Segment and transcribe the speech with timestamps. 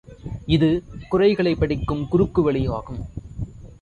[0.47, 0.69] இது
[1.11, 3.01] குறளைப் படிக்கும் குறுக்கு வழியாகும்.